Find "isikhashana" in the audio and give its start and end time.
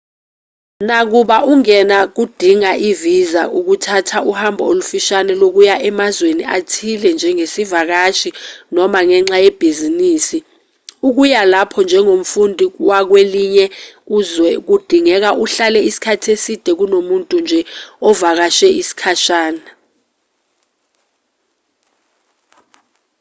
18.81-19.69